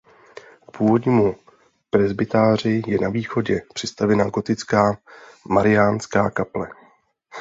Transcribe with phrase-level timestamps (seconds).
[0.67, 1.35] K původnímu
[1.89, 4.97] presbytáři je na východě přistavěna gotická
[5.49, 6.69] mariánská kaple.